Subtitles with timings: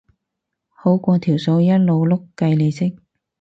[0.69, 2.97] 好過條數一路碌計利息